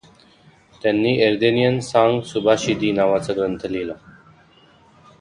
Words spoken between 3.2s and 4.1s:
ग्रंथ लिहिला.